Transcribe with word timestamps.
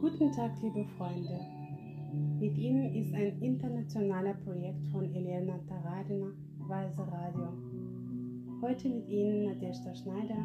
Guten 0.00 0.30
Tag, 0.30 0.52
liebe 0.62 0.84
Freunde. 0.96 1.40
Mit 2.38 2.56
Ihnen 2.56 2.94
ist 2.94 3.12
ein 3.12 3.42
internationaler 3.42 4.34
Projekt 4.34 4.86
von 4.92 5.12
Elena 5.12 5.58
Taradina, 5.66 6.28
Weise 6.68 7.00
Radio. 7.00 7.48
Heute 8.62 8.90
mit 8.90 9.08
Ihnen 9.08 9.46
Nadeshda 9.46 9.92
Schneider, 9.96 10.36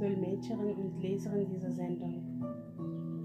Dolmetscherin 0.00 0.76
und 0.76 1.02
Leserin 1.02 1.50
dieser 1.50 1.70
Sendung. 1.70 2.42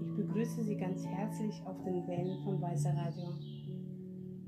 Ich 0.04 0.14
begrüße 0.16 0.64
Sie 0.64 0.76
ganz 0.76 1.06
herzlich 1.06 1.62
auf 1.64 1.82
den 1.82 2.06
Wellen 2.06 2.44
von 2.44 2.60
Weise 2.60 2.90
Radio. 2.90 3.30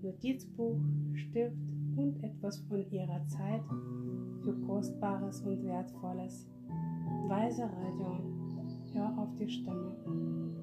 Notizbuch, 0.02 0.76
Stift 1.14 1.56
und 1.96 2.22
etwas 2.22 2.58
von 2.68 2.84
Ihrer 2.90 3.26
Zeit 3.28 3.62
für 4.42 4.52
Kostbares 4.66 5.40
und 5.40 5.64
Wertvolles. 5.64 6.46
Weise 7.26 7.62
Radio, 7.62 8.18
hör 8.92 9.18
auf 9.18 9.34
die 9.38 9.48
Stimme. 9.48 10.61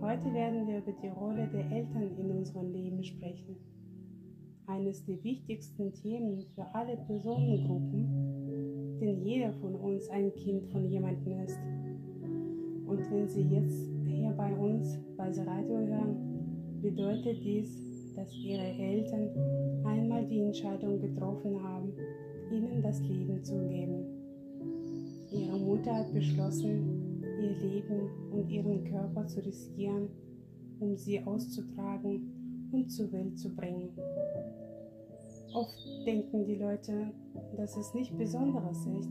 Heute 0.00 0.32
werden 0.32 0.68
wir 0.68 0.78
über 0.78 0.92
die 0.92 1.08
Rolle 1.08 1.48
der 1.52 1.68
Eltern 1.72 2.16
in 2.16 2.30
unserem 2.30 2.72
Leben 2.72 3.02
sprechen. 3.02 3.56
Eines 4.66 5.04
der 5.04 5.24
wichtigsten 5.24 5.92
Themen 5.92 6.46
für 6.54 6.64
alle 6.72 6.96
Personengruppen, 6.98 8.98
denn 9.00 9.24
jeder 9.24 9.52
von 9.54 9.74
uns 9.74 10.08
ein 10.10 10.32
Kind 10.36 10.66
von 10.66 10.88
jemandem 10.88 11.40
ist. 11.40 11.58
Und 12.86 13.10
wenn 13.10 13.28
Sie 13.28 13.42
jetzt 13.42 13.90
hier 14.06 14.30
bei 14.36 14.54
uns 14.54 15.00
bei 15.16 15.30
Radio 15.30 15.78
hören, 15.78 16.80
bedeutet 16.80 17.42
dies, 17.42 18.14
dass 18.14 18.32
Ihre 18.36 18.62
Eltern 18.62 19.30
einmal 19.84 20.24
die 20.26 20.42
Entscheidung 20.42 21.00
getroffen 21.00 21.60
haben, 21.60 21.92
Ihnen 22.52 22.80
das 22.82 23.02
Leben 23.02 23.42
zu 23.42 23.58
geben. 23.68 24.04
Ihre 25.32 25.58
Mutter 25.58 25.92
hat 25.92 26.14
beschlossen, 26.14 26.97
ihr 27.40 27.56
Leben 27.56 28.10
und 28.32 28.48
ihren 28.50 28.84
Körper 28.84 29.26
zu 29.26 29.40
riskieren, 29.44 30.08
um 30.80 30.96
sie 30.96 31.24
auszutragen 31.24 32.68
und 32.72 32.90
zur 32.90 33.10
Welt 33.12 33.38
zu 33.38 33.54
bringen. 33.54 33.90
Oft 35.54 36.06
denken 36.06 36.44
die 36.44 36.56
Leute, 36.56 37.12
dass 37.56 37.76
es 37.76 37.94
nicht 37.94 38.16
Besonderes 38.18 38.86
ist, 38.86 39.10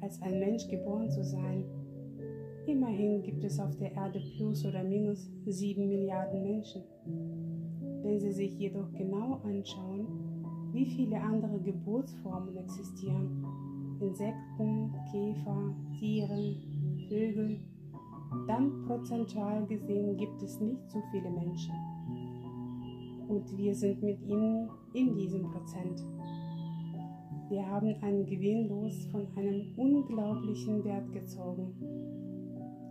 als 0.00 0.20
ein 0.22 0.38
Mensch 0.40 0.68
geboren 0.68 1.10
zu 1.10 1.22
sein. 1.24 1.64
Immerhin 2.66 3.22
gibt 3.22 3.44
es 3.44 3.60
auf 3.60 3.76
der 3.76 3.92
Erde 3.92 4.20
plus 4.36 4.64
oder 4.64 4.82
minus 4.82 5.30
sieben 5.46 5.88
Milliarden 5.88 6.42
Menschen. 6.42 6.82
Wenn 8.02 8.18
Sie 8.20 8.32
sich 8.32 8.58
jedoch 8.58 8.90
genau 8.92 9.40
anschauen, 9.44 10.06
wie 10.72 10.86
viele 10.86 11.20
andere 11.20 11.60
Geburtsformen 11.60 12.56
existieren, 12.56 13.44
Insekten, 14.00 14.92
Käfer, 15.10 15.74
Tiere, 15.98 16.56
Vögel, 17.08 17.60
dann 18.46 18.84
prozentual 18.86 19.66
gesehen 19.66 20.16
gibt 20.16 20.42
es 20.42 20.60
nicht 20.60 20.90
so 20.90 21.02
viele 21.10 21.30
Menschen. 21.30 21.74
Und 23.28 23.56
wir 23.56 23.74
sind 23.74 24.02
mit 24.02 24.20
ihnen 24.22 24.68
in 24.92 25.14
diesem 25.14 25.42
Prozent. 25.42 26.04
Wir 27.48 27.66
haben 27.66 27.94
einen 28.02 28.26
Gewinn 28.26 28.68
los 28.68 29.06
von 29.12 29.26
einem 29.36 29.72
unglaublichen 29.76 30.84
Wert 30.84 31.12
gezogen. 31.12 31.72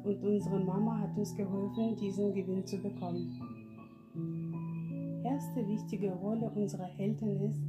Und 0.03 0.23
unsere 0.23 0.59
Mama 0.59 1.00
hat 1.00 1.17
uns 1.17 1.36
geholfen, 1.36 1.95
diesen 1.95 2.33
Gewinn 2.33 2.66
zu 2.66 2.77
bekommen. 2.77 3.31
Erste 5.23 5.67
wichtige 5.67 6.11
Rolle 6.11 6.52
unserer 6.55 6.89
Eltern 7.00 7.39
ist, 7.42 7.61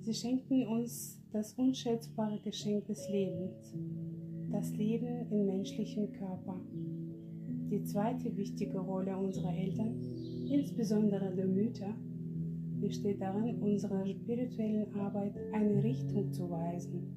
sie 0.00 0.14
schenken 0.14 0.66
uns 0.66 1.22
das 1.32 1.52
unschätzbare 1.54 2.40
Geschenk 2.40 2.86
des 2.86 3.08
Lebens, 3.08 3.74
das 4.50 4.76
Leben 4.76 5.30
im 5.30 5.46
menschlichen 5.46 6.12
Körper. 6.12 6.60
Die 7.70 7.82
zweite 7.84 8.34
wichtige 8.36 8.78
Rolle 8.78 9.16
unserer 9.16 9.54
Eltern, 9.54 9.94
insbesondere 10.50 11.34
der 11.34 11.46
Mütter, 11.46 11.94
besteht 12.80 13.20
darin, 13.20 13.60
unserer 13.60 14.06
spirituellen 14.06 14.94
Arbeit 14.94 15.34
eine 15.52 15.82
Richtung 15.82 16.32
zu 16.32 16.48
weisen. 16.48 17.14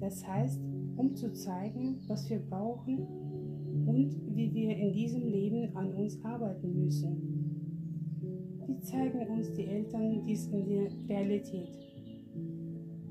Das 0.00 0.26
heißt, 0.26 0.60
um 0.96 1.14
zu 1.14 1.32
zeigen, 1.32 1.98
was 2.08 2.28
wir 2.28 2.40
brauchen 2.40 3.06
und 3.86 4.10
wie 4.34 4.52
wir 4.52 4.76
in 4.76 4.92
diesem 4.92 5.22
Leben 5.22 5.76
an 5.76 5.92
uns 5.94 6.22
arbeiten 6.24 6.84
müssen. 6.84 7.40
Wie 8.66 8.80
zeigen 8.80 9.26
uns 9.28 9.52
die 9.52 9.66
Eltern 9.66 10.22
dies 10.26 10.46
in 10.46 10.66
der 10.66 10.90
Realität? 11.08 11.89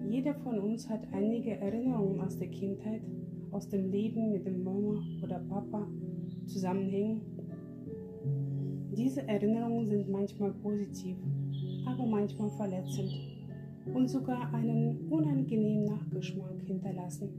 Jeder 0.09 0.33
von 0.33 0.57
uns 0.57 0.89
hat 0.89 1.01
einige 1.13 1.51
Erinnerungen 1.51 2.19
aus 2.21 2.35
der 2.35 2.47
Kindheit, 2.47 3.01
aus 3.51 3.69
dem 3.69 3.91
Leben 3.91 4.31
mit 4.31 4.43
dem 4.43 4.63
Mama 4.63 5.03
oder 5.23 5.37
Papa 5.37 5.87
zusammenhängen. 6.47 7.21
Diese 8.97 9.21
Erinnerungen 9.27 9.85
sind 9.85 10.09
manchmal 10.09 10.51
positiv, 10.63 11.15
aber 11.85 12.07
manchmal 12.07 12.49
verletzend 12.49 13.11
und 13.93 14.09
sogar 14.09 14.51
einen 14.51 15.07
unangenehmen 15.11 15.85
Nachgeschmack 15.85 16.59
hinterlassen. 16.65 17.29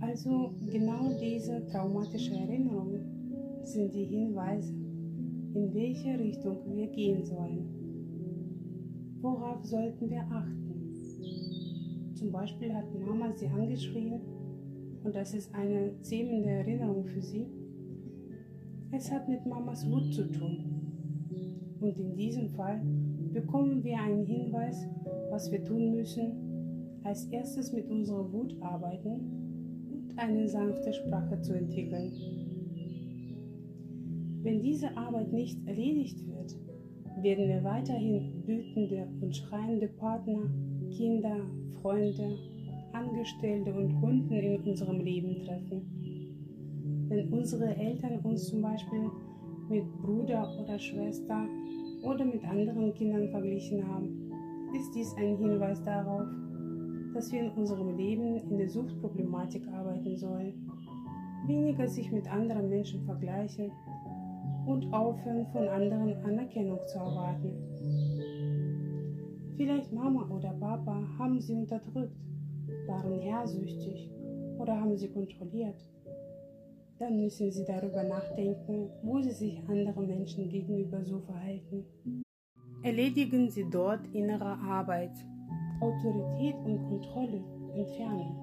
Also 0.00 0.54
genau 0.72 1.12
diese 1.20 1.66
traumatischen 1.66 2.36
Erinnerungen 2.36 3.64
sind 3.64 3.92
die 3.92 4.06
Hinweise, 4.06 4.72
in 4.72 5.74
welche 5.74 6.18
Richtung 6.18 6.56
wir 6.74 6.86
gehen 6.86 7.22
sollen. 7.22 7.68
Worauf 9.20 9.62
sollten 9.62 10.08
wir 10.08 10.22
achten? 10.22 10.67
Zum 12.18 12.32
Beispiel 12.32 12.74
hat 12.74 12.84
Mama 12.98 13.32
sie 13.36 13.46
angeschrien 13.46 14.20
und 15.04 15.14
das 15.14 15.34
ist 15.34 15.54
eine 15.54 15.92
zähmende 16.00 16.48
Erinnerung 16.48 17.04
für 17.04 17.20
sie. 17.22 17.46
Es 18.90 19.12
hat 19.12 19.28
mit 19.28 19.46
Mamas 19.46 19.88
Wut 19.88 20.12
zu 20.12 20.24
tun. 20.24 20.64
Und 21.80 21.96
in 21.96 22.16
diesem 22.16 22.48
Fall 22.48 22.82
bekommen 23.32 23.84
wir 23.84 24.00
einen 24.00 24.26
Hinweis, 24.26 24.88
was 25.30 25.52
wir 25.52 25.62
tun 25.62 25.94
müssen, 25.94 26.98
als 27.04 27.26
erstes 27.26 27.72
mit 27.72 27.88
unserer 27.88 28.32
Wut 28.32 28.60
arbeiten 28.62 29.20
und 29.92 30.18
eine 30.18 30.48
sanfte 30.48 30.92
Sprache 30.92 31.40
zu 31.40 31.52
entwickeln. 31.52 32.10
Wenn 34.42 34.60
diese 34.60 34.96
Arbeit 34.96 35.32
nicht 35.32 35.64
erledigt 35.68 36.26
wird, 36.26 36.57
werden 37.22 37.48
wir 37.48 37.64
weiterhin 37.64 38.42
wütende 38.46 39.08
und 39.20 39.34
schreiende 39.34 39.88
Partner, 39.88 40.48
Kinder, 40.96 41.36
Freunde, 41.82 42.36
Angestellte 42.92 43.72
und 43.72 44.00
Kunden 44.00 44.32
in 44.32 44.60
unserem 44.62 45.00
Leben 45.00 45.44
treffen. 45.44 47.06
Wenn 47.08 47.28
unsere 47.32 47.74
Eltern 47.76 48.18
uns 48.20 48.48
zum 48.48 48.62
Beispiel 48.62 49.10
mit 49.68 49.84
Bruder 50.02 50.48
oder 50.60 50.78
Schwester 50.78 51.46
oder 52.02 52.24
mit 52.24 52.44
anderen 52.44 52.94
Kindern 52.94 53.28
verglichen 53.30 53.86
haben, 53.86 54.30
ist 54.76 54.94
dies 54.94 55.14
ein 55.16 55.36
Hinweis 55.38 55.82
darauf, 55.82 56.26
dass 57.14 57.32
wir 57.32 57.40
in 57.40 57.50
unserem 57.50 57.96
Leben 57.96 58.36
in 58.36 58.58
der 58.58 58.68
Suchtproblematik 58.68 59.66
arbeiten 59.68 60.16
sollen, 60.16 60.70
weniger 61.46 61.88
sich 61.88 62.12
mit 62.12 62.30
anderen 62.30 62.68
Menschen 62.68 63.02
vergleichen 63.04 63.72
und 64.68 64.92
aufhören, 64.92 65.46
von 65.52 65.66
anderen 65.68 66.14
Anerkennung 66.24 66.78
zu 66.86 66.98
erwarten. 66.98 67.52
Vielleicht 69.56 69.92
Mama 69.92 70.28
oder 70.30 70.52
Papa 70.60 71.02
haben 71.18 71.40
sie 71.40 71.54
unterdrückt, 71.54 72.16
waren 72.86 73.18
herrsüchtig 73.18 74.10
oder 74.58 74.80
haben 74.80 74.96
sie 74.96 75.08
kontrolliert. 75.08 75.80
Dann 76.98 77.16
müssen 77.16 77.50
sie 77.50 77.64
darüber 77.64 78.02
nachdenken, 78.02 78.90
wo 79.02 79.20
sie 79.20 79.30
sich 79.30 79.58
anderen 79.68 80.06
Menschen 80.06 80.48
gegenüber 80.48 81.04
so 81.04 81.20
verhalten. 81.20 81.84
Erledigen 82.82 83.50
sie 83.50 83.68
dort 83.70 84.06
innere 84.12 84.58
Arbeit, 84.58 85.12
Autorität 85.80 86.56
und 86.64 86.82
Kontrolle 86.88 87.42
entfernen. 87.74 88.36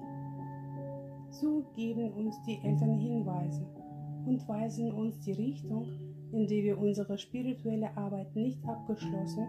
So 1.30 1.64
geben 1.74 2.12
uns 2.12 2.34
die 2.46 2.58
Eltern 2.62 2.98
Hinweise 2.98 3.66
und 4.26 4.46
weisen 4.48 4.92
uns 4.92 5.18
die 5.20 5.32
Richtung, 5.32 6.05
in 6.32 6.46
die 6.46 6.64
wir 6.64 6.78
unsere 6.78 7.18
spirituelle 7.18 7.96
Arbeit 7.96 8.34
nicht 8.34 8.58
abgeschlossen 8.66 9.46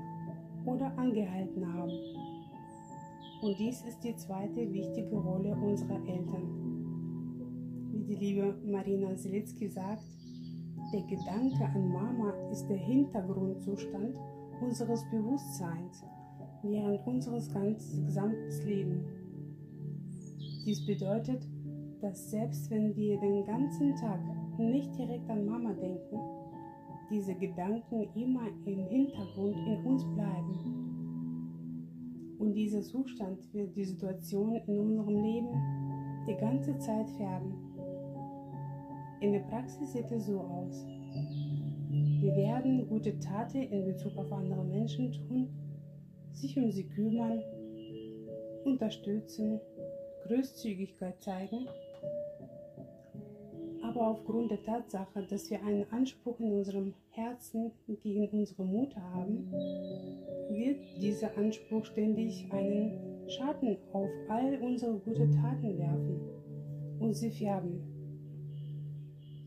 oder 0.66 0.98
angehalten 0.98 1.74
haben. 1.74 1.92
Und 3.42 3.58
dies 3.60 3.82
ist 3.84 4.04
die 4.04 4.16
zweite 4.16 4.72
wichtige 4.74 5.16
Rolle 5.16 5.56
unserer 5.56 6.00
Eltern. 6.08 6.68
Wie 7.92 8.04
die 8.04 8.16
liebe 8.16 8.56
Marina 8.66 9.16
Selitzky 9.16 9.68
sagt, 9.70 10.04
der 10.94 11.02
Gedanke 11.02 11.66
an 11.66 11.90
Mama 11.90 12.34
ist 12.52 12.68
der 12.68 12.78
Hintergrundzustand 12.78 14.16
unseres 14.62 15.04
Bewusstseins 15.12 16.04
während 16.64 17.06
unseres 17.06 17.54
ganzen 17.54 18.06
gesamten 18.06 18.66
Lebens. 18.66 19.06
Dies 20.66 20.86
bedeutet, 20.86 21.48
dass 22.02 22.32
selbst 22.32 22.70
wenn 22.72 22.96
wir 22.96 23.20
den 23.20 23.46
ganzen 23.46 23.96
Tag 23.96 24.20
nicht 24.58 24.98
direkt 24.98 25.30
an 25.30 25.46
Mama 25.46 25.74
denken, 25.74 26.37
diese 27.10 27.36
Gedanken 27.36 28.08
immer 28.16 28.48
im 28.66 28.86
Hintergrund 28.88 29.56
in 29.56 29.86
uns 29.86 30.04
bleiben. 30.16 30.78
Und 32.40 32.54
dieser 32.54 32.82
Zustand 32.82 33.52
wird 33.54 33.76
die 33.76 33.86
Situation 33.86 34.56
in 34.56 34.80
unserem 34.80 35.24
Leben 35.24 36.26
die 36.28 36.36
ganze 36.36 36.78
Zeit 36.78 37.10
färben. 37.12 37.54
In 39.22 39.34
der 39.34 39.40
Praxis 39.40 39.94
sieht 39.94 40.12
es 40.12 40.28
so 40.28 40.40
aus. 40.40 40.86
Wir 42.20 42.36
werden 42.36 42.88
gute 42.88 43.18
Taten 43.20 43.64
in 43.64 43.86
Bezug 43.86 44.16
auf 44.18 44.32
andere 44.32 44.64
Menschen 44.64 45.12
tun, 45.12 45.50
sich 46.34 46.58
um 46.58 46.72
sie 46.72 46.88
kümmern, 46.88 47.42
unterstützen, 48.66 49.60
Großzügigkeit 50.28 51.22
zeigen. 51.22 51.68
Aber 53.88 54.08
aufgrund 54.08 54.52
der 54.52 54.62
Tatsache, 54.64 55.24
dass 55.30 55.50
wir 55.50 55.64
einen 55.64 55.86
Anspruch 55.92 56.38
in 56.42 56.52
unserem 56.52 56.94
Herzen 57.12 57.72
gegen 58.04 58.28
unsere 58.30 58.66
Mutter 58.66 59.02
haben, 59.14 59.50
wird 60.50 60.80
dieser 61.02 61.36
Anspruch 61.38 61.86
ständig 61.86 62.52
einen 62.52 63.30
Schatten 63.30 63.78
auf 63.94 64.10
all 64.28 64.60
unsere 64.62 65.00
guten 65.00 65.32
Taten 65.32 65.78
werfen 65.78 66.20
und 67.00 67.14
sie 67.14 67.32
färben. 67.32 67.82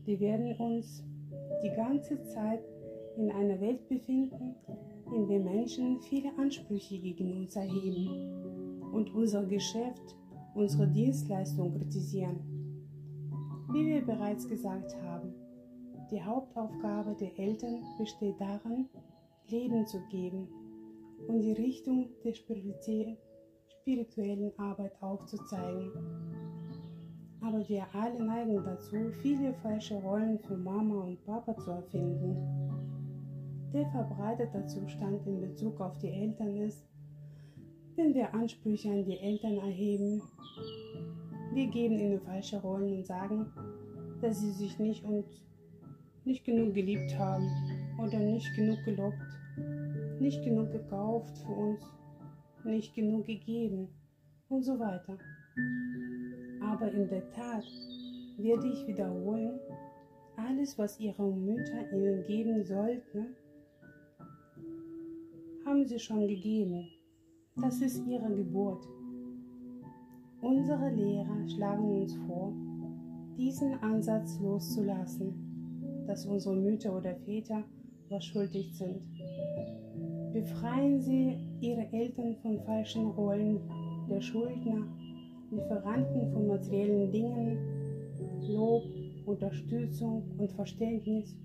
Wir 0.05 0.19
werden 0.19 0.55
uns 0.55 1.03
die 1.63 1.75
ganze 1.75 2.19
Zeit 2.23 2.61
in 3.17 3.29
einer 3.31 3.61
Welt 3.61 3.87
befinden, 3.89 4.55
in 5.13 5.27
der 5.27 5.39
Menschen 5.39 5.99
viele 6.01 6.29
Ansprüche 6.39 6.97
gegen 6.97 7.31
uns 7.33 7.55
erheben 7.55 8.91
und 8.91 9.13
unser 9.13 9.45
Geschäft, 9.45 10.15
unsere 10.55 10.87
Dienstleistung 10.87 11.77
kritisieren. 11.77 12.60
Wie 13.73 13.85
wir 13.85 14.05
bereits 14.05 14.49
gesagt 14.49 14.97
haben, 15.01 15.33
die 16.11 16.21
Hauptaufgabe 16.21 17.15
der 17.15 17.39
Eltern 17.39 17.81
besteht 17.97 18.35
darin, 18.37 18.89
Leben 19.47 19.87
zu 19.87 20.01
geben 20.09 20.49
und 21.29 21.39
die 21.39 21.53
Richtung 21.53 22.09
der 22.25 22.33
spirituellen 22.33 24.51
Arbeit 24.57 24.91
aufzuzeigen. 25.01 25.89
Aber 27.39 27.67
wir 27.69 27.85
alle 27.93 28.21
neigen 28.21 28.61
dazu, 28.63 29.09
viele 29.21 29.53
falsche 29.53 29.95
Rollen 29.95 30.37
für 30.39 30.57
Mama 30.57 31.05
und 31.05 31.25
Papa 31.25 31.55
zu 31.57 31.71
erfinden. 31.71 32.35
Der 33.73 33.89
verbreitete 33.91 34.65
Zustand 34.65 35.25
in 35.25 35.39
Bezug 35.39 35.79
auf 35.79 35.97
die 35.99 36.09
Eltern 36.09 36.57
ist, 36.57 36.83
wenn 37.95 38.13
wir 38.13 38.33
Ansprüche 38.33 38.89
an 38.89 39.05
die 39.05 39.17
Eltern 39.17 39.59
erheben, 39.59 40.21
wir 41.53 41.67
geben 41.67 41.99
ihnen 41.99 42.21
falsche 42.21 42.61
Rollen 42.61 42.97
und 42.97 43.05
sagen, 43.05 43.45
dass 44.21 44.39
sie 44.39 44.51
sich 44.51 44.79
nicht 44.79 45.03
und 45.03 45.25
nicht 46.23 46.45
genug 46.45 46.73
geliebt 46.73 47.17
haben 47.17 47.49
oder 47.99 48.19
nicht 48.19 48.55
genug 48.55 48.83
gelobt, 48.85 49.17
nicht 50.19 50.43
genug 50.43 50.71
gekauft 50.71 51.37
für 51.39 51.51
uns, 51.51 51.81
nicht 52.63 52.93
genug 52.93 53.25
gegeben 53.25 53.89
und 54.49 54.63
so 54.63 54.79
weiter. 54.79 55.17
Aber 56.61 56.91
in 56.91 57.09
der 57.09 57.29
Tat 57.31 57.65
werde 58.37 58.67
ich 58.67 58.87
wiederholen, 58.87 59.59
alles, 60.37 60.77
was 60.77 60.99
ihre 60.99 61.29
Mütter 61.31 61.91
ihnen 61.91 62.23
geben 62.25 62.63
sollten, 62.63 63.35
haben 65.65 65.85
sie 65.85 65.99
schon 65.99 66.27
gegeben. 66.27 66.87
Das 67.55 67.81
ist 67.81 68.05
ihre 68.07 68.33
Geburt. 68.33 68.87
Unsere 70.41 70.89
Lehrer 70.89 71.47
schlagen 71.47 72.01
uns 72.01 72.15
vor, 72.27 72.51
diesen 73.37 73.75
Ansatz 73.81 74.39
loszulassen, 74.39 76.03
dass 76.07 76.25
unsere 76.25 76.55
Mütter 76.55 76.97
oder 76.97 77.15
Väter 77.15 77.63
was 78.09 78.25
schuldig 78.25 78.75
sind. 78.75 79.01
Befreien 80.33 80.99
Sie 80.99 81.37
Ihre 81.59 81.91
Eltern 81.93 82.35
von 82.41 82.59
falschen 82.65 83.11
Rollen 83.11 83.59
der 84.09 84.21
Schuldner 84.21 84.87
Lieferanten 85.51 86.31
von 86.31 86.47
materiellen 86.47 87.11
Dingen, 87.11 87.57
Lob, 88.47 88.83
Unterstützung 89.25 90.23
und 90.37 90.51
Verständnis. 90.53 91.35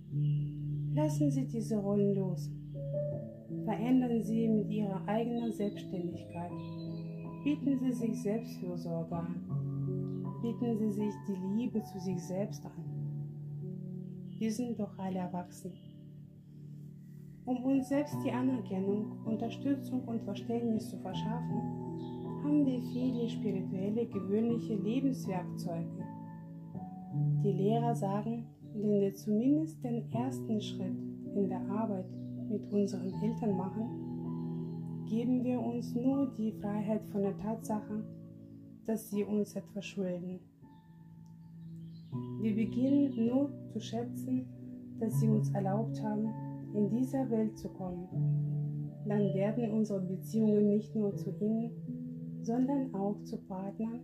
Lassen 0.94 1.30
Sie 1.30 1.46
diese 1.46 1.76
Rollen 1.76 2.14
los. 2.14 2.50
Verändern 3.64 4.22
Sie 4.22 4.48
mit 4.48 4.70
Ihrer 4.70 5.06
eigenen 5.06 5.52
Selbstständigkeit. 5.52 6.50
Bieten 7.46 7.78
Sie 7.78 7.92
sich 7.92 8.22
Selbstfürsorge 8.22 9.14
an. 9.14 9.36
Bieten 10.42 10.76
Sie 10.78 10.90
sich 10.90 11.14
die 11.28 11.56
Liebe 11.56 11.80
zu 11.80 12.00
sich 12.00 12.20
selbst 12.20 12.66
an. 12.66 12.72
Wir 14.36 14.50
sind 14.50 14.80
doch 14.80 14.98
alle 14.98 15.20
erwachsen. 15.20 15.72
Um 17.44 17.62
uns 17.62 17.88
selbst 17.88 18.16
die 18.24 18.32
Anerkennung, 18.32 19.24
Unterstützung 19.24 20.02
und 20.08 20.24
Verständnis 20.24 20.90
zu 20.90 20.98
verschaffen, 20.98 21.62
haben 22.42 22.66
wir 22.66 22.82
viele 22.82 23.28
spirituelle, 23.28 24.06
gewöhnliche 24.06 24.74
Lebenswerkzeuge. 24.74 26.04
Die 27.44 27.52
Lehrer 27.52 27.94
sagen, 27.94 28.44
wenn 28.74 29.00
wir 29.02 29.14
zumindest 29.14 29.84
den 29.84 30.10
ersten 30.10 30.60
Schritt 30.60 30.98
in 31.36 31.48
der 31.48 31.60
Arbeit 31.70 32.06
mit 32.50 32.68
unseren 32.72 33.12
Eltern 33.22 33.56
machen, 33.56 34.05
geben 35.08 35.44
wir 35.44 35.60
uns 35.60 35.94
nur 35.94 36.32
die 36.36 36.52
Freiheit 36.52 37.06
von 37.06 37.22
der 37.22 37.36
Tatsache, 37.38 38.04
dass 38.86 39.10
sie 39.10 39.24
uns 39.24 39.54
etwas 39.54 39.84
schulden. 39.84 40.40
Wir 42.40 42.54
beginnen 42.54 43.26
nur 43.26 43.50
zu 43.72 43.80
schätzen, 43.80 44.46
dass 44.98 45.20
sie 45.20 45.28
uns 45.28 45.52
erlaubt 45.52 46.02
haben, 46.02 46.28
in 46.74 46.88
dieser 46.90 47.28
Welt 47.30 47.56
zu 47.58 47.68
kommen. 47.68 48.08
Dann 49.06 49.34
werden 49.34 49.70
unsere 49.70 50.00
Beziehungen 50.00 50.68
nicht 50.68 50.94
nur 50.94 51.14
zu 51.16 51.30
ihnen, 51.40 51.70
sondern 52.42 52.94
auch 52.94 53.22
zu 53.24 53.38
Partnern, 53.38 54.00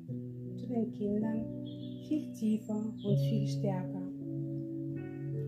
zu 0.57 0.67
den 0.67 0.91
Kindern 0.93 1.45
viel 2.07 2.33
tiefer 2.33 2.77
und 2.77 3.19
viel 3.19 3.47
stärker. 3.47 4.03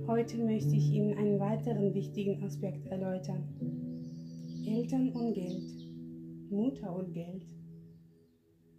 Heute 0.07 0.37
möchte 0.39 0.77
ich 0.77 0.93
Ihnen 0.93 1.17
einen 1.17 1.41
weiteren 1.41 1.95
wichtigen 1.95 2.43
Aspekt 2.45 2.87
erläutern. 2.89 3.43
Eltern 4.67 5.11
und 5.11 5.35
Geld, 5.35 6.51
Mutter 6.51 6.97
und 6.97 7.13
Geld. 7.13 7.47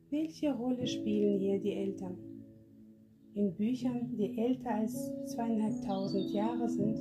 Welche 0.10 0.52
Rolle 0.56 0.88
spielen 0.88 1.40
hier 1.40 1.60
die 1.60 1.74
Eltern? 1.74 2.18
In 3.36 3.54
Büchern, 3.54 4.16
die 4.18 4.36
älter 4.38 4.72
als 4.72 5.12
zweieinhalbtausend 5.26 6.34
Jahre 6.34 6.68
sind, 6.70 6.98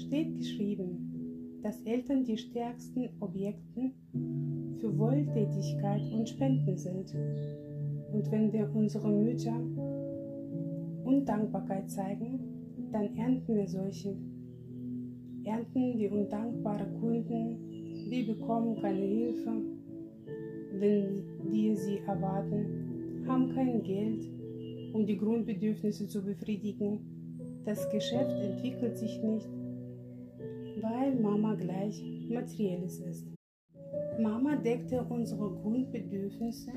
steht 0.00 0.36
geschrieben, 0.36 1.60
dass 1.62 1.82
Eltern 1.82 2.24
die 2.24 2.38
stärksten 2.38 3.08
Objekten 3.20 3.94
für 4.78 4.96
Wohltätigkeit 4.96 6.12
und 6.12 6.28
Spenden 6.28 6.76
sind. 6.76 7.12
Und 8.12 8.30
wenn 8.30 8.52
wir 8.52 8.70
unsere 8.72 9.10
Mütter 9.10 9.60
Undankbarkeit 11.04 11.90
zeigen, 11.90 12.38
dann 12.92 13.16
ernten 13.16 13.56
wir 13.56 13.66
solche. 13.66 14.16
Ernten 15.48 15.98
wir 15.98 16.12
undankbare 16.12 16.86
Kunden, 17.00 18.10
wir 18.10 18.26
bekommen 18.26 18.82
keine 18.82 19.00
Hilfe, 19.00 19.50
wenn 20.74 21.24
wir 21.50 21.74
sie 21.74 22.00
erwarten, 22.06 23.24
haben 23.26 23.54
kein 23.54 23.82
Geld, 23.82 24.28
um 24.92 25.06
die 25.06 25.16
Grundbedürfnisse 25.16 26.06
zu 26.06 26.22
befriedigen. 26.22 27.62
Das 27.64 27.88
Geschäft 27.90 28.36
entwickelt 28.42 28.98
sich 28.98 29.22
nicht, 29.22 29.48
weil 30.82 31.14
Mama 31.14 31.54
gleich 31.54 31.98
materielles 32.28 33.00
ist. 33.00 33.26
Mama 34.20 34.54
deckte 34.56 35.02
unsere 35.08 35.50
Grundbedürfnisse 35.62 36.72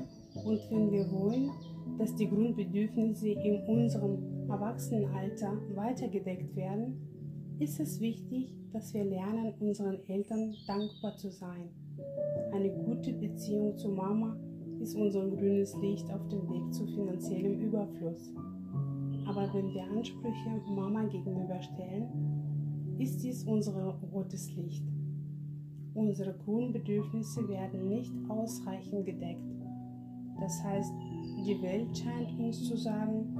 und 0.46 0.60
wenn 0.70 0.90
wir 0.90 1.12
wollen, 1.12 1.50
dass 1.98 2.16
die 2.16 2.26
Grundbedürfnisse 2.26 3.32
in 3.32 3.66
unserem 3.66 4.48
Erwachsenenalter 4.48 5.58
weitergedeckt 5.74 6.56
werden, 6.56 7.11
ist 7.62 7.78
es 7.78 8.00
wichtig, 8.00 8.52
dass 8.72 8.92
wir 8.92 9.04
lernen, 9.04 9.54
unseren 9.60 10.04
Eltern 10.08 10.52
dankbar 10.66 11.16
zu 11.16 11.30
sein. 11.30 11.68
Eine 12.52 12.70
gute 12.70 13.12
Beziehung 13.12 13.76
zu 13.78 13.88
Mama 13.88 14.36
ist 14.80 14.96
unser 14.96 15.28
grünes 15.28 15.76
Licht 15.76 16.10
auf 16.10 16.26
dem 16.26 16.48
Weg 16.50 16.74
zu 16.74 16.84
finanziellem 16.88 17.60
Überfluss. 17.60 18.34
Aber 19.28 19.48
wenn 19.54 19.72
wir 19.72 19.84
Ansprüche 19.84 20.60
Mama 20.74 21.04
gegenüberstellen, 21.04 22.96
ist 22.98 23.22
dies 23.22 23.44
unser 23.44 23.96
rotes 24.12 24.52
Licht. 24.56 24.84
Unsere 25.94 26.34
Grundbedürfnisse 26.44 27.48
werden 27.48 27.88
nicht 27.90 28.12
ausreichend 28.28 29.06
gedeckt. 29.06 29.40
Das 30.40 30.64
heißt, 30.64 30.92
die 31.46 31.62
Welt 31.62 31.96
scheint 31.96 32.40
uns 32.40 32.64
zu 32.64 32.76
sagen, 32.76 33.38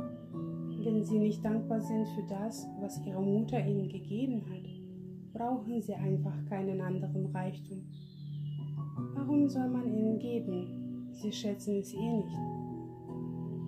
wenn 0.85 1.05
sie 1.05 1.19
nicht 1.19 1.45
dankbar 1.45 1.81
sind 1.81 2.09
für 2.09 2.23
das, 2.29 2.69
was 2.81 3.05
ihre 3.07 3.23
Mutter 3.23 3.65
ihnen 3.65 3.89
gegeben 3.89 4.43
hat, 4.51 5.33
brauchen 5.33 5.81
sie 5.81 5.95
einfach 5.95 6.35
keinen 6.49 6.81
anderen 6.81 7.27
Reichtum. 7.27 7.87
Warum 9.15 9.49
soll 9.49 9.69
man 9.69 9.87
ihnen 9.87 10.19
geben? 10.19 11.09
Sie 11.13 11.33
schätzen 11.33 11.77
es 11.77 11.95
eh 11.95 12.11
nicht. 12.11 12.37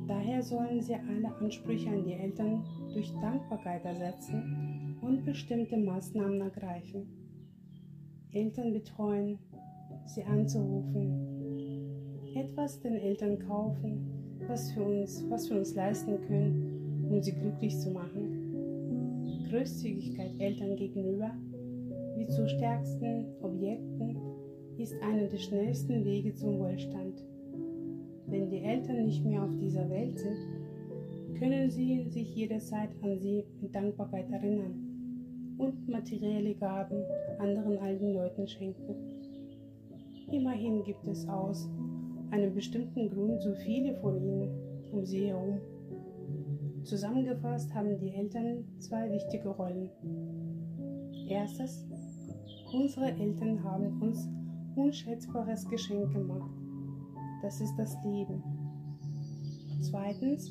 Daher 0.09 0.43
sollen 0.43 0.83
sie 0.83 0.95
alle 0.95 1.35
Ansprüche 1.37 1.89
an 1.89 2.05
die 2.05 2.13
Eltern 2.13 2.65
durch 2.93 3.11
Dankbarkeit 3.21 3.85
ersetzen 3.85 4.99
und 5.01 5.25
bestimmte 5.25 5.77
Maßnahmen 5.77 6.41
ergreifen. 6.41 7.07
Eltern 8.33 8.73
betreuen, 8.73 9.39
sie 10.07 10.25
anzurufen, 10.25 12.35
etwas 12.35 12.81
den 12.81 12.97
Eltern 12.97 13.39
kaufen, 13.39 14.37
was 14.49 14.73
für 14.73 14.83
uns, 14.83 15.25
was 15.31 15.49
wir 15.49 15.59
uns 15.59 15.75
leisten 15.75 16.21
können 16.27 16.74
um 17.11 17.23
sie 17.23 17.33
glücklich 17.33 17.79
zu 17.79 17.91
machen. 17.91 19.47
Großzügigkeit 19.51 20.33
Eltern 20.39 20.77
gegenüber, 20.77 21.31
wie 22.17 22.27
zu 22.27 22.49
stärksten 22.49 23.27
Objekten, 23.43 24.17
ist 24.79 24.95
einer 25.03 25.29
der 25.29 25.39
schnellsten 25.39 26.05
Wege 26.05 26.35
zum 26.35 26.59
Wohlstand. 26.59 27.25
Wenn 28.27 28.51
die 28.51 28.63
Eltern 28.63 29.07
nicht 29.07 29.25
mehr 29.25 29.45
auf 29.45 29.57
dieser 29.61 29.89
Welt 29.91 30.19
sind, 30.19 30.39
können 31.39 31.71
sie 31.71 32.07
sich 32.09 32.35
jederzeit 32.35 32.91
an 33.03 33.19
sie 33.21 33.45
mit 33.61 33.75
Dankbarkeit 33.75 34.31
erinnern 34.31 34.75
und 35.59 35.89
materielle 35.89 36.55
Gaben 36.55 37.03
anderen 37.39 37.79
alten 37.79 38.15
Leuten 38.15 38.47
schenken. 38.47 38.95
Immerhin 40.33 40.83
gibt 40.83 41.07
es 41.07 41.29
aus 41.29 41.69
einem 42.31 42.55
bestimmten 42.55 43.11
Grund 43.11 43.41
so 43.43 43.55
viele 43.55 43.95
von 43.97 44.17
ihnen 44.17 44.51
um 44.93 45.05
sie 45.05 45.27
herum. 45.27 45.61
Zusammengefasst 46.85 47.75
haben 47.75 47.99
die 47.99 48.13
Eltern 48.13 48.63
zwei 48.79 49.11
wichtige 49.11 49.49
Rollen. 49.49 49.89
Erstens, 51.29 51.87
unsere 52.75 53.07
Eltern 53.07 53.65
haben 53.65 54.03
uns 54.03 54.29
unschätzbares 54.77 55.67
Geschenk 55.71 56.13
gemacht. 56.13 56.51
Das 57.41 57.59
ist 57.63 57.75
das 57.77 57.97
Leben. 58.05 58.43
Zweitens, 59.81 60.51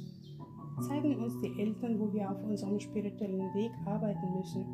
zeigen 0.87 1.17
uns 1.17 1.39
die 1.41 1.59
Eltern, 1.59 1.99
wo 1.99 2.11
wir 2.11 2.31
auf 2.31 2.43
unserem 2.43 2.79
spirituellen 2.79 3.53
Weg 3.53 3.71
arbeiten 3.85 4.35
müssen. 4.35 4.65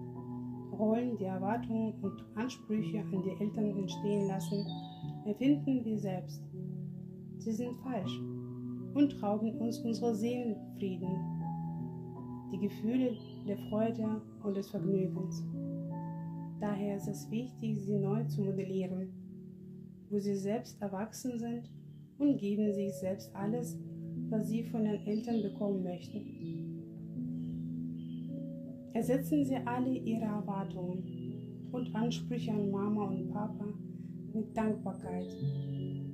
Rollen, 0.71 1.17
die 1.17 1.25
Erwartungen 1.25 1.93
und 2.01 2.23
Ansprüche 2.35 3.01
an 3.01 3.21
die 3.21 3.43
Eltern 3.43 3.77
entstehen 3.77 4.29
lassen, 4.29 4.65
erfinden 5.25 5.83
wir 5.83 5.97
selbst. 5.97 6.41
Sie 7.37 7.51
sind 7.51 7.75
falsch 7.83 8.17
und 8.93 9.21
rauben 9.21 9.55
uns 9.59 9.79
unsere 9.79 10.15
Seelenfrieden, 10.15 11.38
die 12.51 12.59
Gefühle 12.59 13.15
der 13.47 13.57
Freude 13.69 14.21
und 14.43 14.57
des 14.57 14.69
Vergnügens. 14.69 15.43
Daher 16.59 16.97
ist 16.97 17.07
es 17.07 17.29
wichtig, 17.29 17.79
sie 17.81 17.97
neu 17.97 18.23
zu 18.25 18.41
modellieren, 18.41 19.13
wo 20.09 20.19
sie 20.19 20.35
selbst 20.35 20.81
erwachsen 20.81 21.39
sind 21.39 21.69
und 22.17 22.37
geben 22.37 22.73
sich 22.73 22.93
selbst 22.93 23.33
alles, 23.35 23.77
was 24.29 24.49
sie 24.49 24.63
von 24.63 24.83
den 24.83 25.05
Eltern 25.05 25.41
bekommen 25.41 25.83
möchten. 25.83 26.39
Ersetzen 28.93 29.45
Sie 29.45 29.55
alle 29.55 29.93
Ihre 29.93 30.25
Erwartungen 30.25 31.69
und 31.71 31.95
Ansprüche 31.95 32.51
an 32.51 32.71
Mama 32.71 33.05
und 33.05 33.31
Papa 33.31 33.67
mit 34.33 34.57
Dankbarkeit 34.57 35.27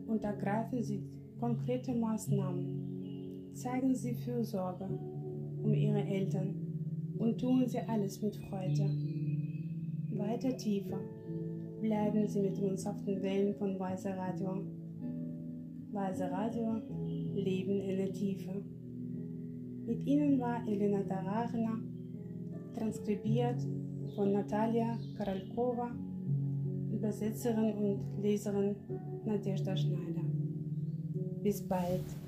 und 0.07 0.23
ergreifen 0.23 0.83
Sie 0.83 1.01
konkrete 1.39 1.93
Maßnahmen. 1.95 3.51
Zeigen 3.53 3.95
Sie 3.95 4.13
Fürsorge 4.13 4.89
um 5.65 5.73
ihre 5.73 6.03
Eltern 6.03 6.53
und 7.17 7.39
tun 7.39 7.67
sie 7.67 7.79
alles 7.79 8.21
mit 8.21 8.35
Freude. 8.35 8.87
Weiter 10.11 10.55
tiefer 10.55 10.99
bleiben 11.81 12.27
sie 12.27 12.41
mit 12.41 12.59
uns 12.59 12.85
auf 12.85 13.03
den 13.03 13.21
Wellen 13.21 13.55
von 13.55 13.79
Weiser 13.79 14.15
Radio. 14.15 14.63
Weiser 15.91 16.31
Radio, 16.31 16.81
Leben 17.33 17.81
in 17.81 17.97
der 17.97 18.11
Tiefe. 18.11 18.63
Mit 19.87 20.05
ihnen 20.05 20.39
war 20.39 20.67
Elena 20.67 21.03
Daragna, 21.03 21.79
transkribiert 22.77 23.61
von 24.15 24.33
Natalia 24.33 24.97
Karalkova, 25.17 25.91
Übersetzerin 26.91 27.73
und 27.73 28.21
Leserin 28.21 28.75
Nadezhda 29.25 29.75
Schneider. 29.75 30.25
Bis 31.43 31.61
bald. 31.61 32.24